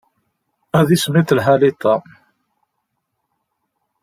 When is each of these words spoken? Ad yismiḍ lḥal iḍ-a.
Ad 0.79 0.87
yismiḍ 0.91 1.29
lḥal 1.37 1.61
iḍ-a. 1.69 1.95